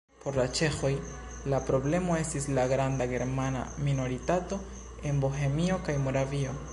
Por 0.25 0.35
la 0.39 0.43
ĉeĥoj 0.59 0.89
la 1.53 1.59
problemo 1.67 2.15
estis 2.21 2.47
la 2.59 2.63
granda 2.73 3.07
germana 3.13 3.61
minoritato 3.89 4.59
en 5.11 5.23
Bohemio 5.27 5.79
kaj 5.89 5.99
Moravio. 6.09 6.61